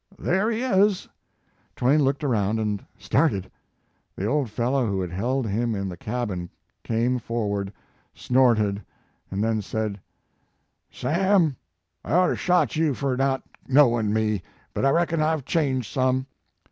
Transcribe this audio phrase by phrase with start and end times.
[0.17, 1.07] "There he is."
[1.75, 3.51] Twain looked around and started.
[4.15, 6.49] The old fellow who had held him in the cabin
[6.83, 7.71] came forward,
[8.15, 8.81] snorted,
[9.29, 9.99] and then said:
[10.89, 11.55] "Sam,
[12.03, 14.41] I oughter shot you fur not knowin me,
[14.73, 16.25] but I reckon I ve changed some.